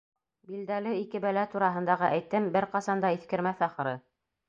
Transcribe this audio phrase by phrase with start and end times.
[0.51, 3.99] Билдәле ике бәлә тураһындағы әйтем бер ҡасан да иҫкермәҫ, ахыры.